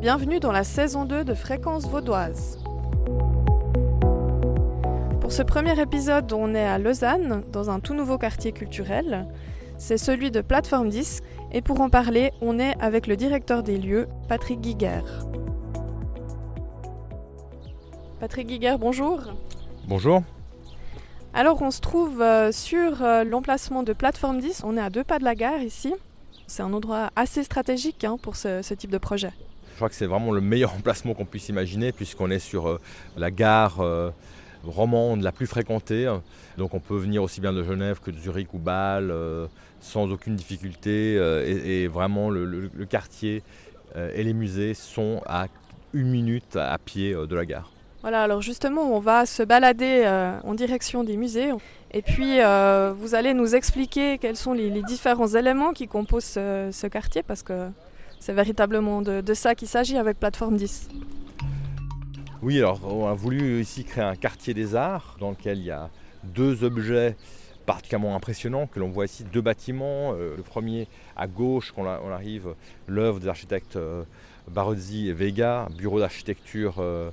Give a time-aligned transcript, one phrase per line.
[0.00, 2.60] Bienvenue dans la saison 2 de Fréquence Vaudoise.
[5.20, 9.26] Pour ce premier épisode, on est à Lausanne, dans un tout nouveau quartier culturel.
[9.76, 11.22] C'est celui de Plateforme 10.
[11.50, 15.02] Et pour en parler, on est avec le directeur des lieux, Patrick Guiguer.
[18.20, 19.22] Patrick Guiguer, bonjour.
[19.88, 20.22] Bonjour.
[21.34, 24.62] Alors on se trouve euh, sur euh, l'emplacement de Plateforme 10.
[24.64, 25.92] On est à deux pas de la gare ici.
[26.46, 29.32] C'est un endroit assez stratégique hein, pour ce, ce type de projet.
[29.78, 32.80] Je crois que c'est vraiment le meilleur emplacement qu'on puisse imaginer puisqu'on est sur euh,
[33.16, 34.10] la gare euh,
[34.64, 36.12] romande la plus fréquentée.
[36.56, 39.46] Donc on peut venir aussi bien de Genève que de Zurich ou Bâle euh,
[39.78, 41.14] sans aucune difficulté.
[41.14, 43.44] et, vraiment le, quartier
[43.94, 45.46] et les musées sont à
[45.92, 47.70] une minute à pied de la gare.
[48.02, 50.04] Voilà, alors justement, on va se balader
[50.42, 51.52] en direction des musées.
[51.92, 52.38] Et puis,
[52.96, 57.22] vous allez nous expliquer quels sont les, les différents éléments qui composent ce, ce quartier,
[57.22, 57.70] parce que
[58.20, 60.88] c'est véritablement de, ça qu'il s'agit avec Plateforme 10.
[62.42, 65.70] Oui, alors on a voulu ici créer un quartier des arts dans lequel il y
[65.70, 65.90] a
[66.24, 67.16] deux objets
[67.66, 70.14] particulièrement impressionnants que l'on voit ici, deux bâtiments.
[70.14, 72.54] Euh, le premier à gauche, quand on arrive,
[72.86, 74.04] l'œuvre des architectes euh,
[74.48, 77.10] Barozzi et Vega, bureau d'architecture euh,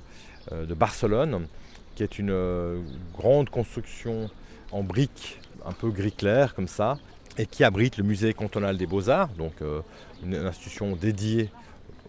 [0.50, 1.46] de Barcelone,
[1.94, 2.82] qui est une
[3.18, 4.30] grande construction
[4.70, 6.98] en briques, un peu gris clair comme ça,
[7.38, 9.80] et qui abrite le musée cantonal des beaux-arts, donc euh,
[10.24, 11.50] une institution dédiée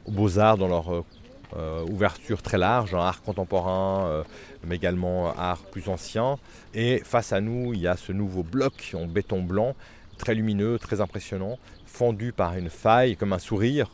[0.06, 1.03] aux beaux-arts dans leur
[1.56, 4.23] euh, ouverture très large, art contemporain, euh,
[4.66, 6.38] mais également art plus ancien.
[6.73, 9.75] Et face à nous, il y a ce nouveau bloc en béton blanc,
[10.17, 13.89] très lumineux, très impressionnant, fendu par une faille comme un sourire,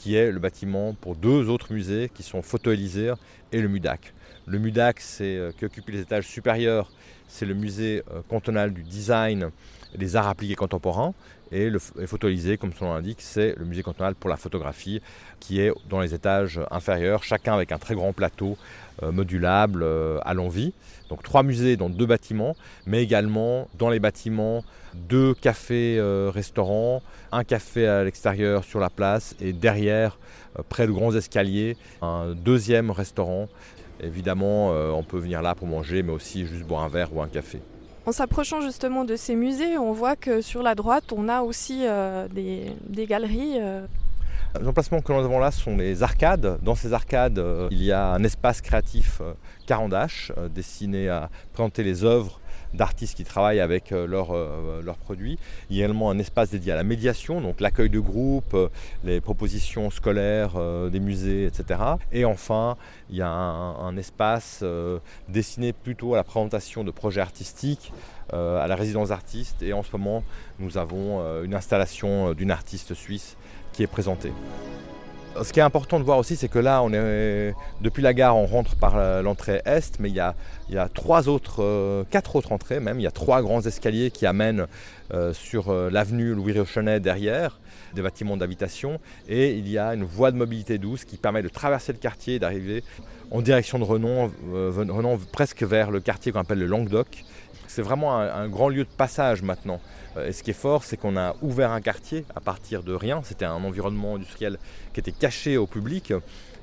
[0.00, 3.12] qui est le bâtiment pour deux autres musées qui sont Photo-Élysée
[3.52, 4.14] et le MUDAC.
[4.46, 6.90] Le MUDAC, euh, qui occupe les étages supérieurs,
[7.28, 9.50] c'est le musée euh, cantonal du design
[9.94, 11.12] et des arts appliqués contemporains.
[11.52, 15.00] Et le et comme son nom l'indique, c'est le musée cantonal pour la photographie
[15.40, 18.56] qui est dans les étages inférieurs, chacun avec un très grand plateau
[19.02, 20.72] euh, modulable euh, à l'envie.
[21.08, 22.54] Donc trois musées dans deux bâtiments,
[22.86, 24.62] mais également dans les bâtiments
[24.94, 26.30] deux cafés euh,
[27.32, 30.18] un café à l'extérieur sur la place et derrière,
[30.68, 33.48] près de grands escaliers, un deuxième restaurant.
[34.02, 37.28] Évidemment, on peut venir là pour manger, mais aussi juste boire un verre ou un
[37.28, 37.60] café.
[38.06, 41.82] En s'approchant justement de ces musées, on voit que sur la droite, on a aussi
[41.86, 43.58] euh, des, galeries.
[43.60, 43.86] euh,
[44.58, 46.58] Les emplacements que nous avons là sont les arcades.
[46.62, 49.20] Dans ces arcades, euh, il y a un espace créatif
[49.66, 52.40] Carandache destiné à présenter les œuvres
[52.74, 55.38] d'artistes qui travaillent avec euh, leurs euh, produits.
[55.70, 58.68] Il y a également un espace dédié à la médiation, donc l'accueil de groupes, euh,
[59.04, 60.52] les propositions scolaires
[60.90, 61.80] des musées, etc.
[62.12, 62.76] Et enfin,
[63.08, 64.64] il y a un, espace
[65.28, 67.92] destiné plutôt à la présentation de projets artistiques,
[68.32, 69.62] à la résidence d'artistes.
[69.62, 70.22] Et en ce moment,
[70.58, 73.36] nous avons une installation d'une artiste suisse
[73.72, 74.32] qui est présentée.
[75.42, 78.36] Ce qui est important de voir aussi, c'est que là, on est, depuis la gare,
[78.36, 80.34] on rentre par euh, l'entrée est, mais il y a,
[80.92, 82.98] trois autres, euh, quatre autres entrées même.
[82.98, 84.66] Il y a trois grands escaliers qui amènent
[85.12, 87.58] euh, sur euh, l'avenue Louis Rochonnet derrière,
[87.94, 91.48] des bâtiments d'habitation, et il y a une voie de mobilité douce qui permet de
[91.48, 92.84] traverser le quartier et d'arriver
[93.32, 97.24] en direction de Renon, euh, Renon presque vers le quartier qu'on appelle le Languedoc.
[97.70, 99.80] C'est vraiment un, grand lieu de passage maintenant.
[100.16, 102.92] Euh, Et ce qui est fort, c'est qu'on a ouvert un quartier à partir de
[102.92, 103.20] rien.
[103.22, 104.58] C'était un environnement industriel
[104.92, 106.12] qui était caché au public.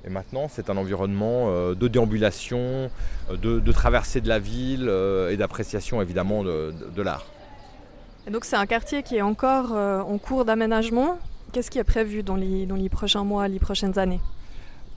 [0.05, 2.91] Et maintenant, c'est un environnement euh, de déambulation,
[3.31, 4.91] euh, de, traversée de la ville
[5.29, 7.25] et d'appréciation évidemment de, l'art.
[8.27, 11.19] Et donc c'est un quartier qui est encore en cours d'aménagement.
[11.53, 14.19] Qu'est-ce qui est prévu dans les prochains mois, les prochaines années?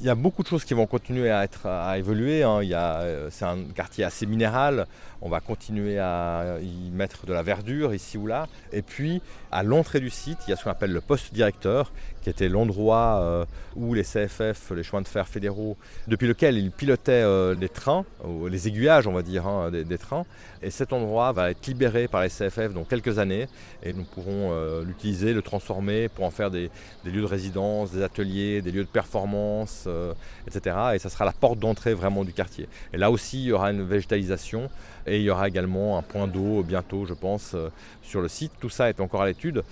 [0.03, 2.43] Il y a beaucoup de choses qui vont continuer à, être, à évoluer.
[2.43, 2.63] hein.
[2.63, 4.87] Euh, c'est un quartier assez minéral.
[5.21, 8.47] On va continuer à y mettre de la verdure ici ou là.
[8.73, 9.21] Et puis,
[9.53, 12.49] à l'entrée du site, il y a ce qu'on appelle le poste directeur, qui était
[12.49, 13.45] l'endroit euh,
[13.77, 15.77] où les CFF, les chemins de fer fédéraux,
[16.09, 19.99] depuis lequel ils pilotaient euh, les trains, ou les aiguillages, on va dire, hein, des,
[19.99, 20.25] trains.
[20.63, 23.47] Et cet endroit va être libéré par les CFF dans quelques années.
[23.83, 26.71] Et nous pourrons euh, l'utiliser, le transformer pour en faire des
[27.05, 30.13] lieux de résidence, des ateliers, des lieux de performance, euh,
[30.47, 30.77] etc.
[30.95, 32.69] Et ça sera la porte d'entrée vraiment du quartier.
[32.93, 34.71] Et là aussi, il y aura une végétalisation
[35.07, 37.69] et il y aura également un point d'eau bientôt, je pense, euh,
[38.03, 38.53] sur le site.
[38.61, 39.63] Tout ça est encore à l'étude.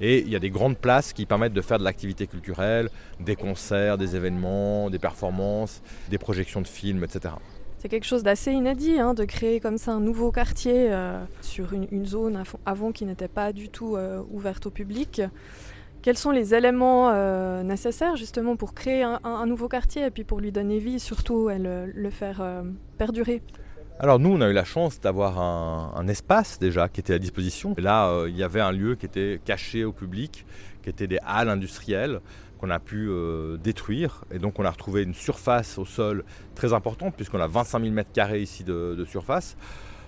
[0.00, 2.90] Et il y a des grandes places qui permettent de faire de l'activité culturelle,
[3.20, 7.34] des concerts, des événements, des performances, des projections de films, etc.
[7.78, 11.72] C'est quelque chose d'assez inédit hein, de créer comme ça un nouveau quartier euh, sur
[11.74, 13.96] une, zone av- avant qui n'était pas du tout
[14.32, 15.20] ouverte au public.
[16.04, 20.38] Quels sont les éléments euh, nécessaires justement pour créer un, nouveau quartier et puis pour
[20.38, 22.62] lui donner vie surtout et le, le faire euh,
[22.98, 23.40] perdurer?
[23.98, 27.74] Alors nous, on a eu la chance d'avoir un, espace déjà qui était à disposition.
[27.78, 30.44] Et là, euh, il y avait un lieu qui était caché au public,
[30.82, 32.20] qui étaient des halles industrielles
[32.58, 34.26] qu'on a pu euh, détruire.
[34.30, 36.22] Et donc on a retrouvé une surface au sol
[36.54, 39.56] très importante, puisqu'on a 25 000 m2 ici de surface.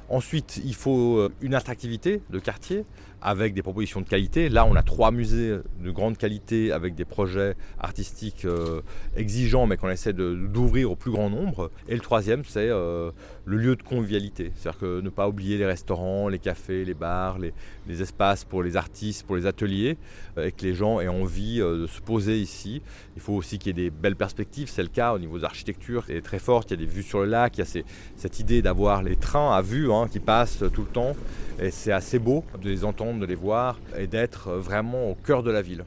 [0.09, 2.85] Ensuite, il faut euh, une attractivité de quartier
[3.23, 4.49] avec des propositions de qualité.
[4.49, 8.83] Là, on a trois musées de grande qualité avec des projets artistiques euh,
[9.17, 11.73] exigeants, mais qu'on essaie d'ouvrir au plus grand nombre.
[11.89, 13.11] Et le troisième, c'est euh,
[13.45, 14.53] le lieu de convivialité.
[14.55, 17.53] C'est-à-dire que ne pas oublier les restaurants, les cafés, les bars, les,
[18.01, 19.97] espaces pour les artistes, pour les ateliers,
[20.37, 22.83] et que les gens aient envie de se poser ici.
[23.17, 24.69] Il faut aussi qu'il y ait des belles perspectives.
[24.69, 26.71] C'est le cas au niveau de l'architecture, qui est très forte.
[26.71, 27.83] Il y a des vues sur le lac, il y a
[28.17, 31.13] cette idée d'avoir les trains à vue hein, qui passent tout le temps.
[31.61, 35.43] Et c'est assez beau de les entendre, de les voir et d'être vraiment au cœur
[35.43, 35.85] de la ville.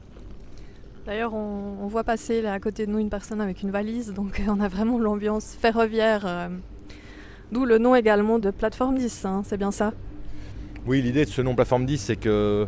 [1.05, 4.41] D'ailleurs, on, voit passer là à côté de nous une personne avec une valise, donc
[4.47, 6.49] on a vraiment l'ambiance ferroviaire, euh,
[7.51, 9.93] d'où le nom également de Plateforme 10, hein, c'est bien ça?
[10.85, 12.67] Oui, l'idée de ce nom Plateforme 10, c'est que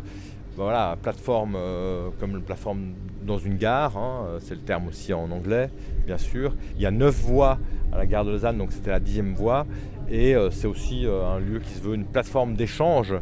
[0.56, 2.92] voilà, plateforme euh, comme une plateforme
[3.22, 5.70] dans une gare, hein, euh, c'est le terme aussi en anglais,
[6.04, 6.54] bien sûr.
[6.76, 7.58] Il y a neuf voies
[7.92, 9.66] à la gare de Lausanne, donc c'était la dixième voie.
[10.12, 13.14] Et euh, c'est aussi un lieu qui se veut une plateforme d'échange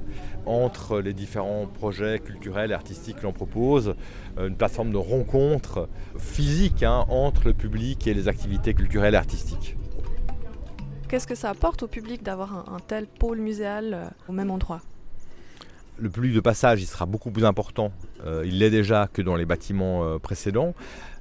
[0.45, 3.95] entre les différents projets culturels et artistiques que l'on propose,
[4.39, 5.89] une plateforme de rencontre
[6.19, 9.77] physique hein, entre le public et les activités culturelles et artistiques.
[11.09, 14.81] Qu'est-ce que ça apporte au public d'avoir un tel pôle muséal au même endroit?
[16.01, 17.93] Le public de passage il sera beaucoup plus important,
[18.25, 20.73] euh, il l'est déjà que dans les bâtiments euh, précédents.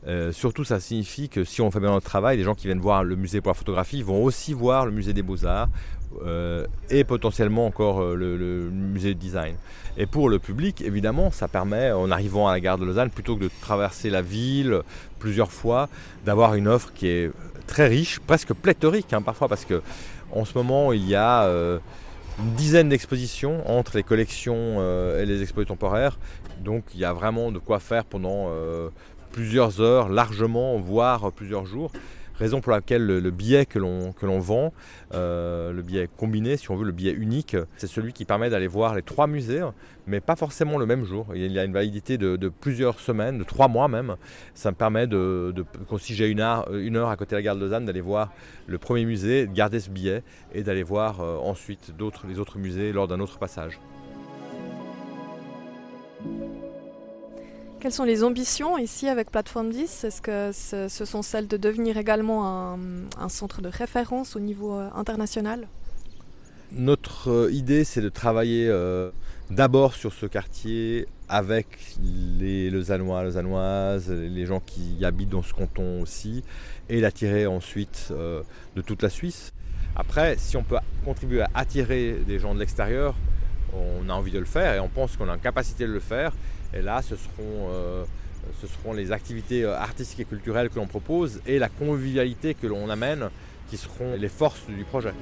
[0.07, 2.79] Euh, surtout, ça signifie que si on fait bien notre travail, les gens qui viennent
[2.79, 5.69] voir le musée pour la photographie vont aussi voir le musée des beaux-arts
[6.89, 9.55] et potentiellement encore le, musée de design.
[9.95, 13.35] Et pour le public, évidemment, ça permet, en arrivant à la gare de Lausanne, plutôt
[13.35, 14.81] que de traverser la ville
[15.19, 15.87] plusieurs fois,
[16.25, 17.31] d'avoir une offre qui est
[17.67, 19.83] très riche, presque pléthorique hein, parfois, parce que
[20.31, 21.47] en ce moment, il y a
[22.39, 26.17] une dizaine d'expositions entre les collections euh, et les expositions temporaires.
[26.63, 28.89] Donc il y a vraiment de quoi faire pendant euh,
[29.31, 31.91] plusieurs heures, largement, voire plusieurs jours.
[32.39, 34.71] Raison pour laquelle le, billet que l'on, vend,
[35.13, 38.67] euh, le billet combiné, si on veut, le billet unique, c'est celui qui permet d'aller
[38.67, 39.61] voir les trois musées,
[40.07, 41.27] mais pas forcément le même jour.
[41.35, 44.15] Il y a une validité de, plusieurs semaines, de trois mois même.
[44.53, 45.53] Ça me permet, de,
[45.97, 48.31] si j'ai une heure, à côté de la gare de Lausanne, d'aller voir
[48.67, 50.23] le premier musée, de garder ce billet
[50.53, 51.93] et d'aller voir euh, ensuite
[52.25, 53.81] les autres musées lors d'un autre passage.
[57.79, 61.95] Quelles sont les ambitions ici avec Plateforme 10 Est-ce que ce sont celles de devenir
[61.95, 62.75] également
[63.17, 65.65] un, centre de référence au niveau euh, international?
[66.73, 69.11] Notre euh, idée, c'est de travailler euh,
[69.49, 71.67] d'abord sur ce quartier avec
[72.01, 76.43] les Lausannois, Lausannoises, les gens qui habitent dans ce canton aussi,
[76.89, 79.53] et l'attirer ensuite de toute la Suisse.
[79.95, 83.15] Après, si on peut contribuer à attirer des gens de l'extérieur,
[83.73, 85.99] on a envie de le faire et on pense qu'on a une capacité de le
[85.99, 86.33] faire.
[86.73, 88.05] Et là, ce seront, euh,
[88.95, 93.29] les activités euh, artistiques et culturelles que l'on propose et la convivialité que l'on amène
[93.69, 95.13] qui seront les forces du projet.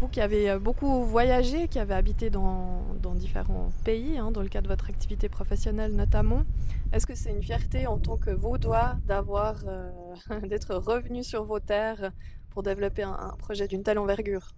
[0.00, 2.84] Vous qui avez euh, beaucoup voyagé, qui avez habité dans,
[3.14, 6.44] différents pays, hein, dans le cadre de votre activité professionnelle notamment,
[6.92, 9.56] est-ce que c'est une fierté en tant que Vaudois d'avoir,
[10.42, 12.12] d'être revenu sur vos terres
[12.50, 14.54] pour développer un projet d'une telle envergure?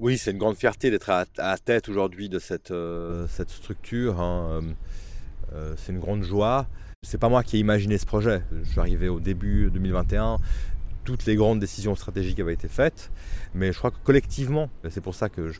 [0.00, 4.20] Oui, c'est une grande fierté d'être à, la tête aujourd'hui de cette, euh, structure.
[4.20, 4.62] Hein.
[5.52, 6.66] Euh, c'est une grande joie.
[7.02, 8.42] C'est pas moi qui ai imaginé ce projet.
[8.62, 10.38] Je suis arrivé au début 2021.
[11.04, 13.10] Toutes les grandes décisions stratégiques avaient été faites,
[13.54, 15.58] mais je crois que collectivement, c'est pour ça que je,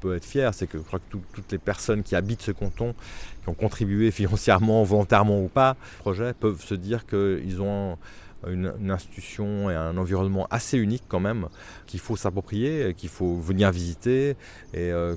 [0.00, 2.94] peux être fier, c'est que je crois que toutes les personnes qui habitent ce canton,
[3.42, 7.98] qui ont contribué financièrement, volontairement ou pas, projet, peuvent se dire qu'ils ont
[8.46, 11.48] une, institution et un environnement assez unique quand même,
[11.86, 14.30] qu'il faut s'approprier, qu'il faut venir visiter
[14.72, 15.16] et euh,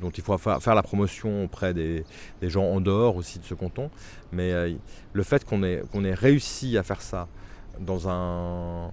[0.00, 2.04] dont il faut faire la promotion auprès des,
[2.42, 3.90] gens en dehors aussi de ce canton.
[4.32, 4.74] Mais euh,
[5.12, 7.28] le fait qu'on ait, qu'on ait réussi à faire ça
[7.80, 8.90] dans un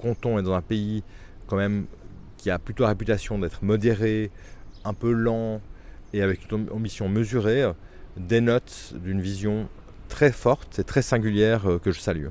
[0.00, 1.02] canton et dans un pays
[1.46, 1.86] quand même
[2.36, 4.30] qui a plutôt la réputation d'être modéré,
[4.84, 5.60] un peu lent
[6.12, 7.70] et avec une ambition mesurée,
[8.16, 9.68] dénote d'une vision
[10.08, 12.28] très forte et très singulière euh, que je salue.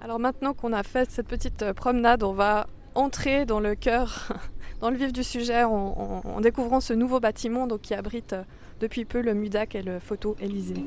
[0.00, 4.28] Alors maintenant qu'on a fait cette petite euh, promenade, on va entrer dans le cœur,
[4.80, 8.42] dans le vif du sujet, en, découvrant ce nouveau bâtiment donc, qui abrite euh,
[8.78, 10.86] depuis peu le MUDAC et le Photo Élysée.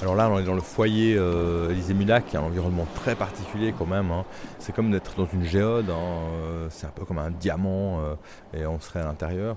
[0.00, 3.86] Alors là, on est dans le foyer euh, Élysée Mudac, un environnement très particulier quand
[3.86, 4.10] même.
[4.10, 4.24] Hein.
[4.58, 6.68] C'est comme d'être dans une géode, hein.
[6.70, 8.00] c'est un peu comme un diamant
[8.54, 9.56] et on serait à l'intérieur.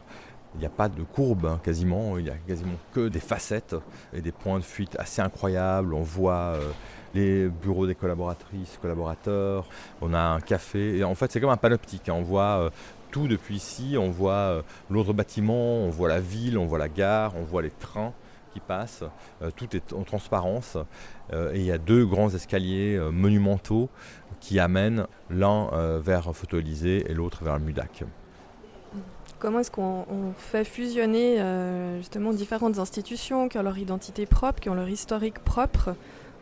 [0.56, 3.76] Il n'y a pas de courbe hein, quasiment, il n'y a quasiment que des facettes
[4.14, 5.94] et des points de fuite assez incroyables.
[5.94, 6.72] On voit euh,
[7.14, 9.66] les bureaux des collaboratrices, collaborateurs,
[10.02, 12.16] on a un café, et en fait c'est comme un panoptique, hein.
[12.18, 12.70] on voit euh,
[13.12, 13.96] tout depuis ici.
[13.98, 17.72] On voit l'autre bâtiment, on voit la ville, on voit la gare, on voit les
[17.72, 18.14] trains
[18.54, 19.04] qui passent.
[19.56, 20.78] tout est en transparence.
[21.34, 23.90] et il y a deux grands escaliers monumentaux
[24.40, 28.06] qui amènent l'un vers Photo-Élysée et l'autre vers le Mudac.
[29.42, 30.06] Comment est-ce qu'on
[30.38, 31.44] fait fusionner
[31.98, 35.96] justement différentes institutions qui ont leur identité propre, qui ont leur historique propre,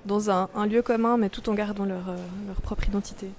[0.05, 2.13] dans un, lieu commun, mais tout en gardant leur,
[2.47, 3.29] leur propre identité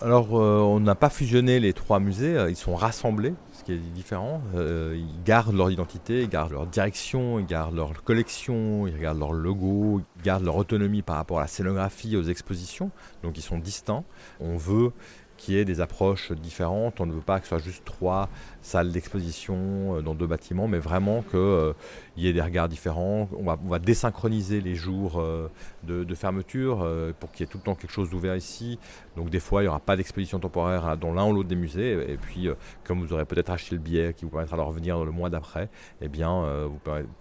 [0.00, 3.72] alors, euh, on n'a pas fusionné les trois musées, euh, ils sont rassemblés, ce qui
[3.72, 4.42] est différent.
[4.56, 9.20] Euh, ils gardent leur identité, ils gardent leur direction, ils gardent leur collection, ils gardent
[9.20, 12.90] leur logo, ils gardent leur autonomie par rapport à la scénographie, aux expositions.
[13.22, 14.02] Donc, ils sont distincts.
[14.40, 14.90] On veut
[15.36, 17.00] qu'il y ait des approches différentes.
[17.00, 18.28] On ne veut pas que ce soit juste trois
[18.62, 21.72] salles d'exposition euh, dans deux bâtiments, mais vraiment qu'il euh,
[22.16, 23.28] y ait des regards différents.
[23.36, 25.48] On va, désynchroniser les jours euh,
[25.84, 26.78] de, fermeture
[27.20, 28.78] pour qu'il y ait tout le temps quelque chose d'ouvert ici.
[29.16, 32.10] Donc des fois, il n'y aura pas d'exposition temporaire dans l'un ou l'autre des musées.
[32.10, 32.48] Et puis,
[32.84, 35.68] comme vous aurez peut-être acheté le billet qui vous permettra de revenir le mois d'après,
[36.00, 36.42] eh bien,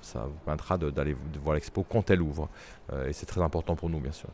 [0.02, 2.48] ça vous permettra d'aller voir l'expo quand elle ouvre.
[3.08, 4.30] et c'est très important pour nous, bien sûr.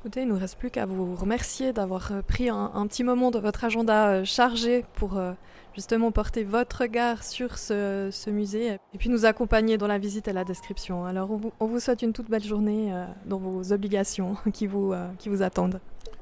[0.00, 3.40] Écoutez, il nous reste plus qu'à vous remercier d'avoir euh, pris un, petit moment de
[3.40, 5.32] votre agenda euh, chargé pour euh,
[5.74, 10.32] justement porter votre regard sur ce, musée et puis nous accompagner dans la visite et
[10.32, 11.04] la description.
[11.04, 12.92] Alors on vous, souhaite une toute belle journée
[13.26, 15.80] dans vos obligations qui vous, qui vous attendent.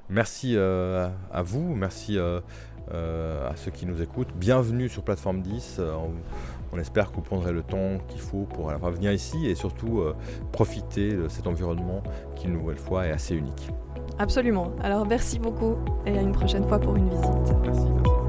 [0.08, 2.18] Merci à vous, merci
[2.92, 4.32] à ceux qui nous écoutent.
[4.36, 5.80] Bienvenue sur Plateforme 10.
[6.72, 10.14] On espère que vous prendrez le temps qu'il faut pour venir ici et surtout euh,
[10.52, 12.02] profiter de cet environnement
[12.34, 13.70] qui, une nouvelle fois, est assez unique.
[14.18, 14.72] Absolument.
[14.82, 15.76] Alors merci beaucoup
[16.06, 17.54] et à une prochaine fois pour une visite.
[17.62, 18.25] merci.